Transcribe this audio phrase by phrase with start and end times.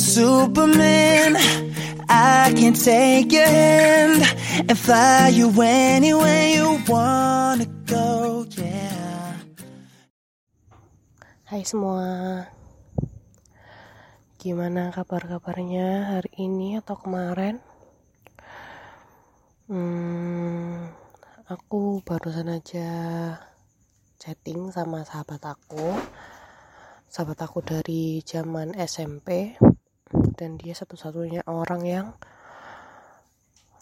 [0.00, 1.36] Superman.
[2.08, 4.24] I can take your hand
[4.66, 9.36] and fly you anywhere you wanna go, yeah.
[11.52, 12.48] Hai semua
[14.40, 17.60] Gimana kabar-kabarnya hari ini atau kemarin?
[19.68, 20.88] Hmm,
[21.44, 22.88] aku barusan aja
[24.16, 25.92] chatting sama sahabat aku
[27.06, 29.60] Sahabat aku dari zaman SMP
[30.40, 32.06] Dan dia satu-satunya orang yang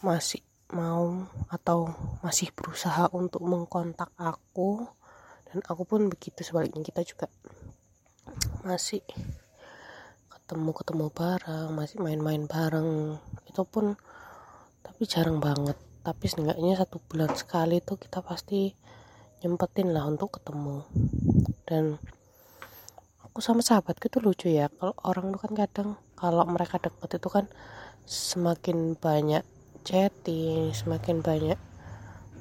[0.03, 0.43] masih
[0.75, 4.83] mau atau masih berusaha untuk mengkontak aku.
[5.47, 7.31] Dan aku pun begitu sebaliknya kita juga
[8.67, 8.99] masih
[10.27, 13.15] ketemu ketemu bareng masih main-main bareng.
[13.47, 13.95] Itu pun
[14.83, 15.79] tapi jarang banget.
[16.03, 18.73] Tapi setidaknya satu bulan sekali tuh kita pasti
[19.39, 20.83] nyempetin lah untuk ketemu.
[21.63, 21.95] Dan
[23.23, 27.29] aku sama sahabatku tuh lucu ya kalau orang tuh kan kadang kalau mereka deket itu
[27.31, 27.45] kan
[28.03, 29.41] semakin banyak
[29.87, 31.57] chatting semakin banyak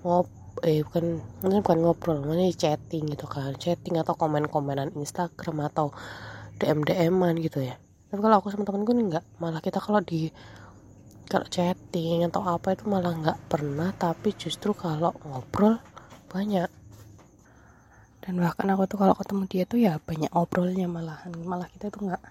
[0.02, 0.26] ngob
[0.66, 3.54] eh bukan ini bukan ngobrol ini chatting gitu kan.
[3.54, 5.94] Chatting atau komen-komenan Instagram atau
[6.58, 7.78] DM DMan gitu ya.
[8.10, 10.32] Tapi kalau aku sama temenku ini enggak malah kita kalau di
[11.28, 15.78] kalau chatting atau apa itu malah nggak pernah tapi justru kalau ngobrol
[16.32, 16.66] banyak.
[18.24, 22.10] Dan bahkan aku tuh kalau ketemu dia tuh ya banyak ngobrolnya malahan malah kita tuh
[22.10, 22.22] nggak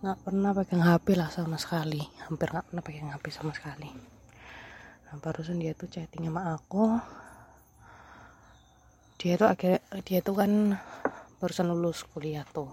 [0.00, 2.00] nggak pernah pegang HP lah sama sekali.
[2.24, 3.92] Hampir nggak pernah pegang HP sama sekali.
[5.04, 6.96] Nah barusan dia tuh chatting sama aku.
[9.20, 10.80] Dia tuh akhirnya dia tuh kan
[11.36, 12.72] barusan lulus kuliah tuh.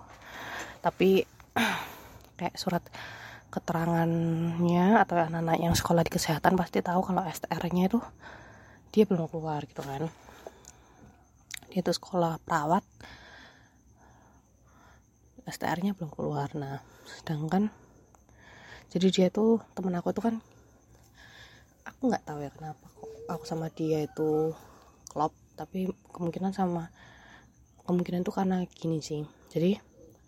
[0.80, 1.28] Tapi
[2.40, 2.84] kayak surat
[3.52, 8.00] keterangannya atau anak-anak yang sekolah di kesehatan pasti tahu kalau STR-nya itu
[8.96, 10.08] dia belum keluar gitu kan.
[11.76, 12.88] Dia tuh sekolah perawat
[15.48, 16.52] STR-nya belum keluar.
[16.54, 17.72] Nah sedangkan
[18.92, 20.36] jadi dia tuh temen aku tuh kan
[21.84, 24.56] aku nggak tahu ya kenapa kok aku sama dia itu
[25.12, 26.92] klop tapi kemungkinan sama
[27.88, 29.24] kemungkinan itu karena gini sih.
[29.48, 29.80] Jadi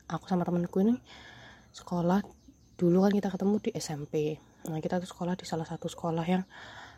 [0.08, 0.96] aku sama temanku ini
[1.76, 2.24] sekolah
[2.80, 6.44] dulu kan kita ketemu di SMP nah kita tuh sekolah di salah satu sekolah yang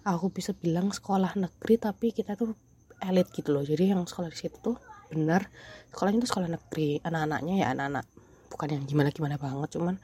[0.01, 2.57] aku bisa bilang sekolah negeri tapi kita tuh
[3.01, 3.65] elit gitu loh.
[3.65, 4.77] Jadi yang sekolah di situ tuh
[5.11, 5.51] benar
[5.91, 7.03] sekolahnya tuh sekolah negeri.
[7.03, 8.05] Anak-anaknya ya anak-anak.
[8.51, 9.95] Bukan yang gimana gimana banget cuman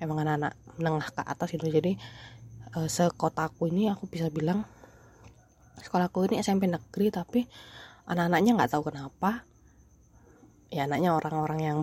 [0.00, 1.68] emang anak-anak menengah ke atas gitu.
[1.68, 2.00] Jadi
[2.74, 4.64] uh, sekotaku ini aku bisa bilang
[5.84, 7.40] sekolahku ini SMP negeri tapi
[8.08, 9.44] anak-anaknya nggak tahu kenapa.
[10.72, 11.78] Ya anaknya orang-orang yang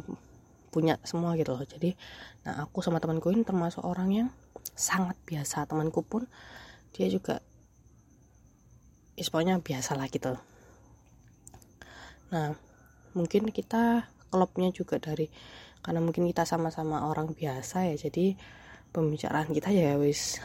[0.73, 1.63] punya semua gitu loh.
[1.63, 1.93] Jadi
[2.41, 4.27] nah aku sama temanku ini termasuk orang yang
[4.73, 5.69] sangat biasa.
[5.69, 6.25] Temanku pun
[6.91, 7.39] dia juga
[9.15, 10.33] isponya biasa lah gitu.
[12.31, 12.70] Nah
[13.17, 15.27] mungkin kita klubnya juga dari
[15.81, 18.37] karena mungkin kita sama-sama orang biasa ya jadi
[18.93, 20.37] pembicaraan kita ya wis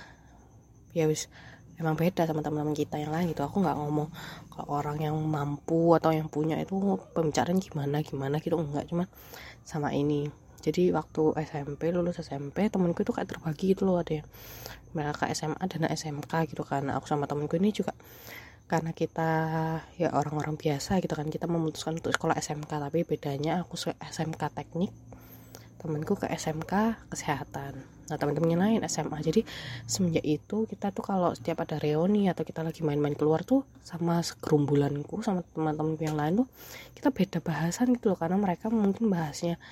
[0.97, 1.29] ya wis
[1.77, 3.45] emang beda sama teman-teman kita yang lain gitu.
[3.45, 4.09] Aku nggak ngomong
[4.49, 6.73] kalau orang yang mampu atau yang punya itu
[7.13, 9.05] pembicaraan gimana gimana gitu enggak cuma
[9.61, 10.33] sama ini.
[10.65, 14.29] Jadi waktu SMP lulus SMP temanku itu kayak terbagi gitu loh ada yang
[14.97, 16.89] mereka SMA dan SMK gitu kan.
[16.97, 17.93] Aku sama temanku ini juga
[18.67, 19.31] karena kita
[19.95, 24.91] ya orang-orang biasa gitu kan kita memutuskan untuk sekolah SMK tapi bedanya aku SMK teknik
[25.79, 27.79] temanku ke SMK kesehatan.
[28.11, 29.47] Nah teman-temannya lain SMA jadi
[29.87, 34.19] semenjak itu kita tuh kalau setiap ada reuni atau kita lagi main-main keluar tuh sama
[34.23, 36.49] segerumbulanku sama teman-teman yang lain tuh
[36.95, 39.63] kita beda bahasan gitu loh karena mereka mungkin bahasnya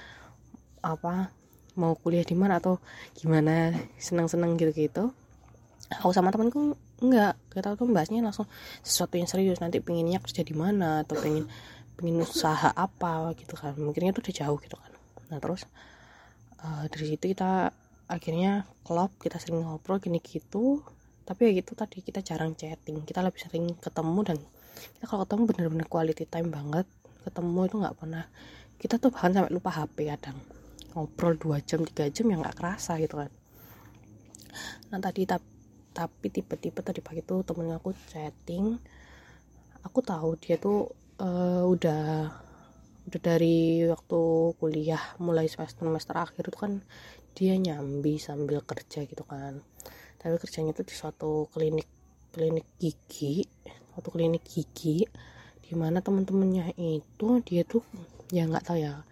[0.86, 1.34] apa
[1.74, 2.78] mau kuliah di mana atau
[3.18, 5.10] gimana senang-senang gitu-gitu.
[5.98, 8.48] Aku sama temanku enggak kita tuh bahasnya langsung
[8.80, 11.04] sesuatu yang serius nanti pengennya kerja di mana?
[11.04, 11.46] Atau pengen
[11.94, 13.32] pengen usaha apa?
[13.38, 13.76] Gitu kan.
[13.76, 14.92] Mungkinnya tuh udah jauh gitu kan.
[15.30, 15.68] Nah terus
[16.64, 17.70] uh, dari situ kita
[18.04, 20.82] akhirnya klop kita sering ngobrol gini gitu.
[21.24, 23.04] Tapi ya gitu tadi kita jarang chatting.
[23.06, 24.38] Kita lebih sering ketemu dan
[24.98, 26.84] kita kalau ketemu bener-bener quality time banget.
[27.24, 28.24] Ketemu itu nggak pernah
[28.76, 30.36] kita tuh bahkan sampai lupa HP kadang.
[30.92, 33.30] Ngobrol dua jam tiga jam yang nggak kerasa gitu kan.
[34.92, 35.53] Nah tadi tapi
[35.94, 38.76] tipe-tipe tadi pagi tuh temen aku chatting
[39.84, 42.32] aku tahu dia tuh uh, udah
[43.04, 44.20] udah dari waktu
[44.56, 46.72] kuliah mulai semester semester akhir itu kan
[47.36, 49.60] dia nyambi sambil kerja gitu kan.
[50.16, 51.84] Tapi kerjanya itu di suatu klinik
[52.32, 53.44] klinik gigi
[53.92, 55.04] suatu klinik gigi
[55.62, 57.84] di mana teman-temannya itu dia tuh
[58.32, 59.04] ya nggak tahu ya.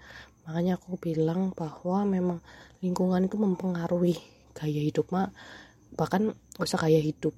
[0.49, 2.38] Makanya aku bilang bahwa memang
[2.81, 4.17] lingkungan itu mempengaruhi
[4.56, 5.37] gaya hidup mak.
[5.93, 7.33] Bahkan usah gaya hidup.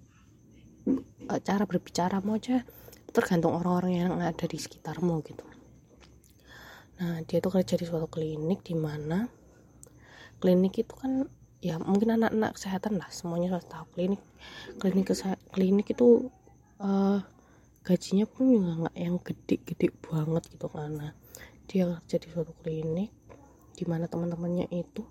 [1.30, 2.66] Eh, cara berbicara mau aja
[3.14, 5.46] tergantung orang-orang yang ada di sekitarmu gitu.
[6.98, 9.30] Nah dia tuh kerja di suatu klinik di mana
[10.42, 11.26] klinik itu kan
[11.62, 14.22] ya mungkin anak-anak kesehatan lah semuanya harus tahu klinik.
[14.82, 15.06] Klinik
[15.54, 16.28] klinik itu
[16.82, 17.22] uh,
[17.84, 21.12] gajinya pun juga nggak yang gede-gede banget gitu karena
[21.70, 23.12] dia kerja di suatu klinik
[23.74, 25.02] di mana teman-temannya itu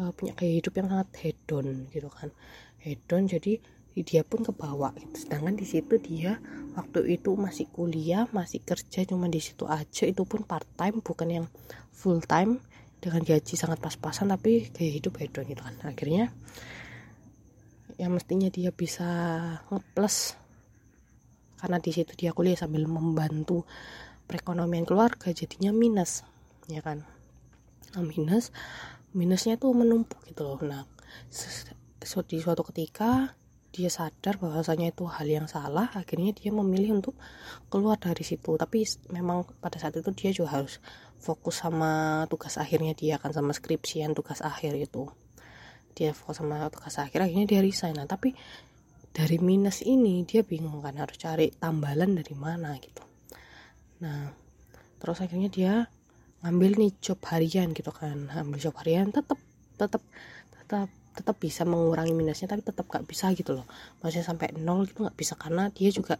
[0.00, 2.32] uh, punya gaya hidup yang sangat hedon gitu kan
[2.80, 3.60] hedon jadi
[4.00, 4.96] dia pun kebawa.
[4.96, 5.28] Gitu.
[5.28, 6.40] sedangkan di situ dia
[6.72, 10.08] waktu itu masih kuliah masih kerja cuma di situ aja.
[10.08, 11.46] Itu pun part time bukan yang
[11.92, 12.64] full time
[13.00, 15.76] dengan gaji sangat pas-pasan tapi gaya hidup hedon gitu kan.
[15.84, 16.32] Akhirnya
[18.00, 19.08] yang mestinya dia bisa
[19.68, 20.36] ngeplus.
[21.60, 23.68] Karena di situ dia kuliah sambil membantu
[24.24, 26.24] perekonomian keluarga jadinya minus
[26.72, 27.04] ya kan.
[27.92, 28.54] Nah, minus
[29.12, 30.56] minusnya tuh menumpuk gitu loh.
[30.62, 30.86] Nah
[32.00, 33.36] di suatu ketika
[33.70, 37.14] dia sadar bahwasanya itu hal yang salah akhirnya dia memilih untuk
[37.70, 38.58] keluar dari situ.
[38.58, 38.82] Tapi
[39.14, 40.82] memang pada saat itu dia juga harus
[41.22, 45.06] fokus sama tugas akhirnya dia kan sama skripsian tugas akhir itu.
[45.94, 47.94] Dia fokus sama tugas akhir akhirnya dia resign.
[47.94, 48.34] Nah tapi
[49.14, 53.06] dari minus ini dia bingung kan harus cari tambalan dari mana gitu.
[54.02, 54.34] Nah
[54.98, 55.72] terus akhirnya dia
[56.42, 58.34] ngambil nih job harian gitu kan.
[58.34, 59.38] Ambil job harian tetap
[59.78, 60.02] tetap
[60.58, 63.66] tetap tetap bisa mengurangi minusnya tapi tetap gak bisa gitu loh.
[64.00, 66.16] Maksudnya sampai nol gitu gak bisa karena dia juga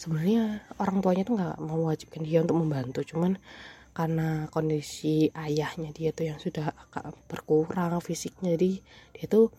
[0.00, 3.00] sebenarnya orang tuanya tuh nggak mewajibkan dia untuk membantu.
[3.04, 3.36] Cuman
[3.90, 8.70] karena kondisi ayahnya dia tuh yang sudah agak berkurang fisiknya jadi
[9.18, 9.50] dia tuh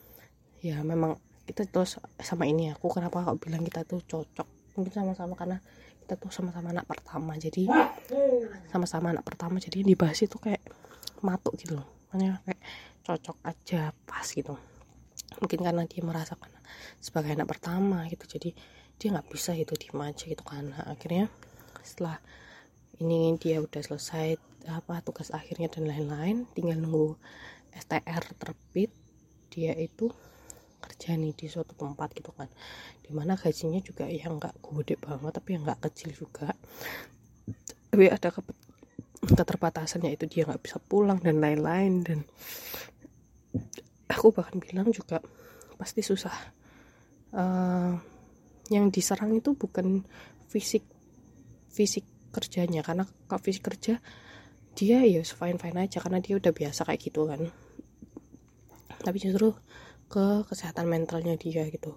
[0.63, 4.47] ya memang kita terus sama ini aku kenapa kok bilang kita tuh cocok?
[4.79, 5.59] Mungkin sama-sama karena
[6.05, 7.67] kita tuh sama-sama anak pertama jadi
[8.71, 10.63] sama-sama anak pertama jadi dibahas itu kayak
[11.21, 12.59] matuk gitu loh makanya kayak
[13.07, 14.59] cocok aja pas gitu.
[15.39, 16.51] Mungkin karena dia merasakan
[16.99, 18.51] sebagai anak pertama gitu jadi
[18.99, 21.31] dia nggak bisa itu di aja gitu nah, akhirnya
[21.81, 22.21] setelah
[23.01, 24.37] ini dia udah selesai
[24.69, 27.17] apa tugas akhirnya dan lain-lain tinggal nunggu
[27.73, 28.93] STR terbit
[29.49, 30.13] dia itu
[30.81, 32.49] kerja nih di suatu tempat gitu kan.
[33.01, 36.53] Di mana gajinya juga yang nggak gede banget tapi yang nggak kecil juga.
[37.89, 38.29] Tapi ada
[39.21, 42.19] keterbatasannya itu dia nggak bisa pulang dan lain-lain dan
[44.09, 45.21] aku bahkan bilang juga
[45.77, 46.33] pasti susah.
[47.31, 47.95] Uh,
[48.67, 50.03] yang diserang itu bukan
[50.51, 50.83] fisik
[51.71, 52.03] fisik
[52.35, 54.03] kerjanya karena kalau fisik kerja
[54.75, 57.41] dia ya fine fine aja karena dia udah biasa kayak gitu kan.
[59.01, 59.55] Tapi justru
[60.11, 61.95] ke kesehatan mentalnya dia gitu.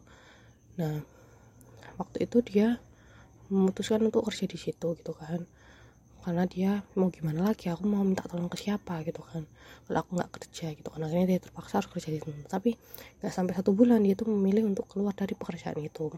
[0.79, 1.03] Nah
[1.99, 2.79] waktu itu dia
[3.50, 5.47] memutuskan untuk kerja di situ gitu kan
[6.25, 9.44] karena dia mau gimana lagi aku mau minta tolong ke siapa gitu kan.
[9.85, 12.32] Kalau aku nggak kerja gitu kan akhirnya dia terpaksa harus kerja di situ.
[12.49, 12.73] Tapi
[13.21, 16.09] nggak sampai satu bulan dia tuh memilih untuk keluar dari pekerjaan itu.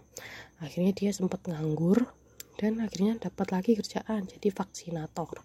[0.62, 2.06] Akhirnya dia sempat nganggur
[2.54, 5.42] dan akhirnya dapat lagi kerjaan jadi vaksinator.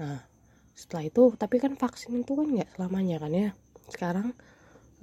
[0.00, 0.24] Nah
[0.72, 3.50] setelah itu tapi kan vaksin itu kan nggak selamanya kan ya.
[3.92, 4.32] Sekarang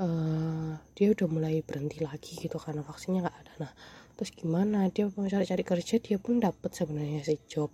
[0.02, 3.54] uh, dia udah mulai berhenti lagi gitu karena vaksinnya nggak ada.
[3.70, 3.72] Nah
[4.18, 4.90] terus gimana?
[4.90, 7.70] Dia mau cari-cari kerja dia pun dapat sebenarnya si job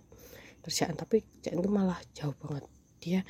[0.66, 2.66] kerjaan tapi kerjaan itu malah jauh banget.
[2.98, 3.20] Dia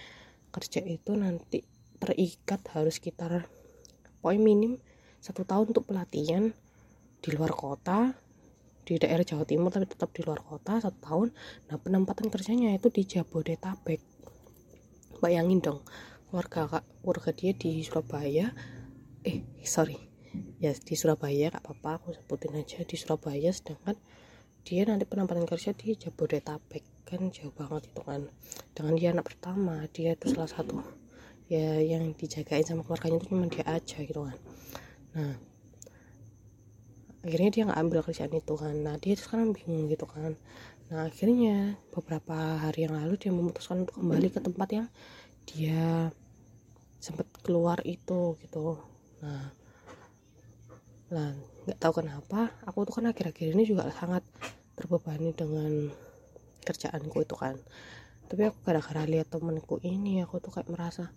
[0.49, 1.61] kerja itu nanti
[2.01, 3.45] terikat harus sekitar
[4.25, 4.81] poin minim
[5.21, 6.57] satu tahun untuk pelatihan
[7.21, 8.17] di luar kota
[8.89, 11.29] di daerah Jawa Timur tapi tetap di luar kota satu tahun
[11.69, 14.01] nah penempatan kerjanya itu di Jabodetabek.
[15.21, 15.81] Bayangin dong
[16.33, 18.49] keluarga keluarga dia di Surabaya
[19.29, 19.97] eh sorry
[20.61, 23.97] ya di Surabaya gak apa-apa aku sebutin aja di Surabaya sedangkan
[24.67, 28.27] dia nanti penempatan kerja di Jabodetabek kan jauh banget itu kan.
[28.75, 30.83] Dengan dia anak pertama dia itu salah satu
[31.47, 34.39] ya yang dijagain sama keluarganya itu cuma dia aja gitu kan.
[35.15, 35.39] Nah
[37.23, 38.75] akhirnya dia nggak ambil kerjaan itu kan.
[38.83, 40.35] Nah dia sekarang bingung gitu kan.
[40.91, 44.87] Nah akhirnya beberapa hari yang lalu dia memutuskan untuk kembali ke tempat yang
[45.47, 46.11] dia
[46.99, 48.83] sempat keluar itu gitu.
[49.23, 49.55] Nah
[51.15, 51.31] lah
[51.67, 52.51] nggak tahu kenapa.
[52.67, 54.27] Aku tuh kan akhir-akhir ini juga sangat
[54.75, 55.91] terbebani dengan
[56.67, 57.55] kerjaanku itu kan.
[58.27, 61.15] Tapi aku gara-gara lihat temenku ini aku tuh kayak merasa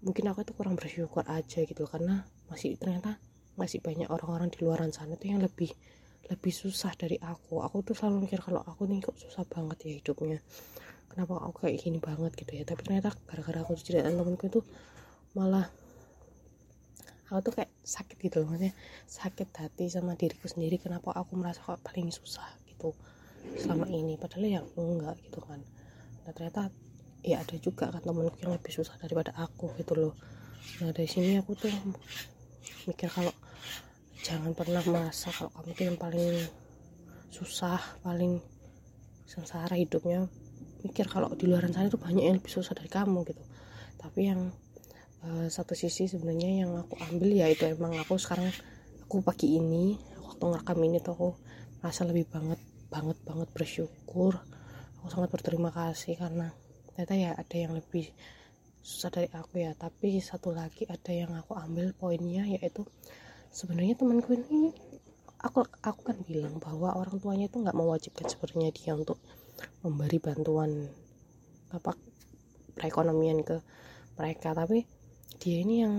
[0.00, 3.20] mungkin aku tuh kurang bersyukur aja gitu karena masih ternyata
[3.60, 5.68] masih banyak orang-orang di luaran sana tuh yang lebih
[6.32, 7.60] lebih susah dari aku.
[7.60, 10.38] Aku tuh selalu mikir kalau aku nih kok susah banget ya hidupnya.
[11.12, 12.64] Kenapa aku kayak gini banget gitu ya?
[12.64, 14.60] Tapi ternyata gara-gara aku ceritain temenku itu
[15.36, 15.68] malah
[17.28, 18.74] aku tuh kayak sakit gitu loh maksudnya
[19.06, 20.80] sakit hati sama diriku sendiri.
[20.80, 22.96] Kenapa aku merasa kok paling susah gitu
[23.60, 25.60] selama ini padahal ya enggak gitu kan.
[26.24, 26.72] Nah ternyata
[27.20, 30.14] ya ada juga kan temenku yang lebih susah daripada aku gitu loh.
[30.80, 31.72] Nah dari sini aku tuh
[32.88, 33.32] mikir kalau
[34.20, 36.32] jangan pernah merasa kalau kamu tuh yang paling
[37.30, 38.40] susah paling
[39.28, 40.28] sengsara hidupnya.
[40.80, 43.42] Mikir kalau di luar sana tuh banyak yang lebih susah dari kamu gitu.
[44.00, 44.48] Tapi yang
[45.28, 48.48] uh, satu sisi sebenarnya yang aku ambil ya itu emang aku sekarang
[49.04, 51.28] aku pagi ini waktu ngerekam ini tuh aku
[51.84, 54.36] merasa lebih banget banget banget bersyukur.
[55.00, 56.52] Aku sangat berterima kasih karena
[56.90, 58.10] ternyata ya ada yang lebih
[58.82, 59.72] susah dari aku ya.
[59.78, 62.84] Tapi satu lagi ada yang aku ambil poinnya yaitu
[63.54, 64.74] sebenarnya temanku ini
[65.40, 69.16] aku aku kan bilang bahwa orang tuanya itu nggak mewajibkan sebenarnya dia untuk
[69.80, 70.90] memberi bantuan
[71.70, 71.94] apa
[72.74, 73.62] perekonomian ke
[74.18, 74.52] mereka.
[74.52, 74.84] Tapi
[75.40, 75.94] dia ini yang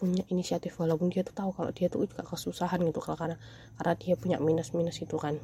[0.00, 3.36] punya inisiatif walaupun dia tuh tahu kalau dia tuh juga kesusahan gitu kalau karena
[3.76, 5.36] karena dia punya minus minus itu kan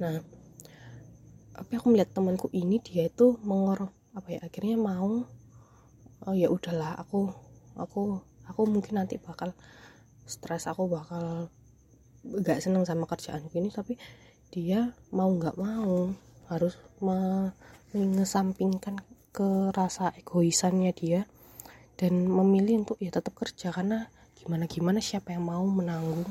[0.00, 0.20] nah
[1.52, 5.24] tapi aku melihat temanku ini dia itu mengor apa ya akhirnya mau
[6.22, 7.28] oh ya udahlah aku
[7.76, 9.52] aku aku mungkin nanti bakal
[10.24, 11.52] stres aku bakal
[12.22, 13.98] gak seneng sama kerjaan ini tapi
[14.52, 16.12] dia mau nggak mau
[16.52, 19.00] harus mengesampingkan
[19.32, 21.24] ke rasa egoisannya dia
[21.96, 26.28] dan memilih untuk ya tetap kerja karena gimana gimana siapa yang mau menanggung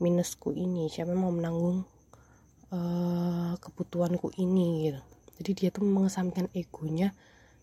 [0.00, 1.84] minusku ini siapa yang mau menanggung
[2.72, 5.00] uh, kebutuhanku ini gitu.
[5.40, 7.14] Jadi dia tuh mengesampingkan egonya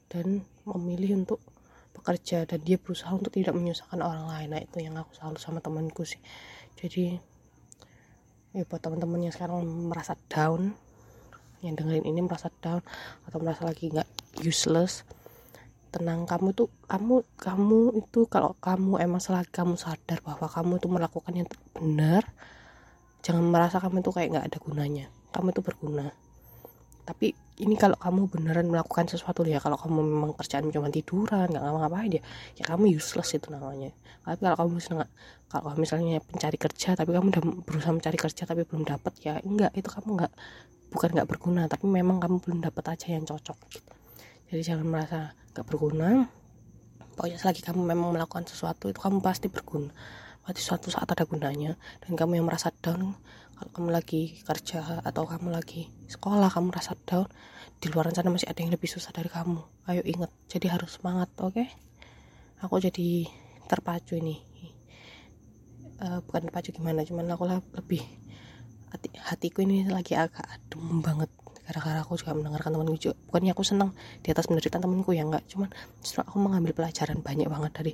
[0.10, 1.42] dan memilih untuk
[1.94, 4.50] bekerja dan dia berusaha untuk tidak menyusahkan orang lain.
[4.56, 6.22] Nah itu yang aku selalu sama temanku sih.
[6.80, 7.20] Jadi
[8.56, 10.74] ya buat teman-teman yang sekarang merasa down
[11.62, 12.82] yang dengerin ini merasa down
[13.28, 14.08] atau merasa lagi nggak
[14.42, 15.06] useless
[15.90, 20.88] tenang kamu tuh kamu kamu itu kalau kamu emang selagi kamu sadar bahwa kamu itu
[20.88, 22.26] melakukan yang benar
[23.20, 25.06] jangan merasa kamu itu kayak nggak ada gunanya.
[25.36, 26.08] Kamu itu berguna.
[27.06, 31.60] Tapi ini kalau kamu beneran melakukan sesuatu ya kalau kamu memang kerjaan cuma tiduran nggak
[31.60, 32.24] ngapa-ngapain ya
[32.56, 33.92] ya kamu useless itu namanya.
[34.24, 35.08] Tapi kalau kamu misalnya
[35.50, 39.76] kalau misalnya pencari kerja tapi kamu udah berusaha mencari kerja tapi belum dapat ya enggak
[39.76, 40.34] itu kamu nggak
[40.94, 43.92] bukan nggak berguna tapi memang kamu belum dapat aja yang cocok gitu.
[44.50, 45.20] jadi jangan merasa
[45.58, 46.30] nggak berguna.
[47.20, 49.92] Pokoknya selagi kamu memang melakukan sesuatu itu kamu pasti berguna
[50.50, 53.14] pasti suatu saat ada gunanya dan kamu yang merasa down
[53.54, 57.30] kalau kamu lagi kerja atau kamu lagi sekolah kamu rasa down
[57.78, 59.62] di luar sana masih ada yang lebih susah dari kamu.
[59.86, 61.54] Ayo ingat jadi harus semangat oke?
[61.54, 61.70] Okay?
[62.60, 63.30] aku jadi
[63.70, 64.42] terpacu ini.
[66.00, 67.44] Uh, bukan terpacu gimana cuman aku
[67.76, 68.02] lebih
[68.90, 71.30] hati, hatiku ini lagi agak adem banget
[71.70, 73.94] gara-gara aku juga mendengarkan temanku juga bukannya aku senang
[74.26, 75.46] di atas penderitaan temanku ya enggak.
[75.46, 75.70] Cuman
[76.02, 77.94] justru aku mengambil pelajaran banyak banget dari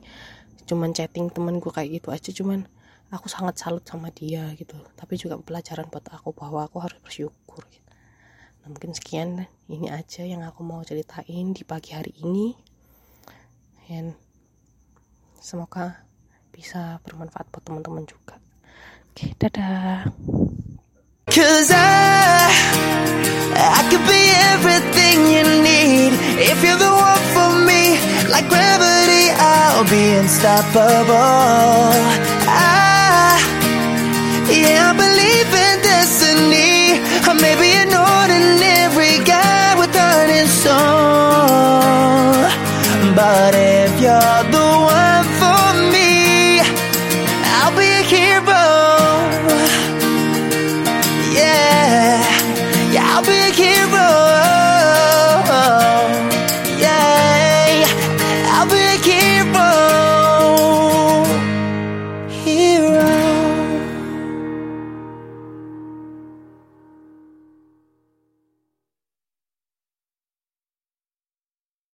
[0.63, 2.32] cuman chatting temanku kayak gitu aja.
[2.32, 2.63] Cuman
[3.12, 4.79] aku sangat salut sama dia gitu.
[4.96, 7.84] Tapi juga pelajaran buat aku bahwa aku harus bersyukur gitu.
[8.63, 12.55] nah mungkin sekian ini aja yang aku mau ceritain di pagi hari ini.
[13.91, 14.15] Dan
[15.44, 16.08] semoga
[16.55, 18.39] bisa bermanfaat buat teman-teman juga.
[19.12, 20.08] Oke dadah.
[21.27, 23.14] Cause I
[23.95, 26.11] could be everything you need
[26.51, 27.83] If you're the one for me
[28.33, 31.95] Like gravity, I'll be unstoppable
[32.47, 33.39] I
[34.51, 36.99] Yeah, I believe in destiny.
[37.29, 41.95] I may be an ordinary guy with an soul.
[43.19, 44.44] But if you're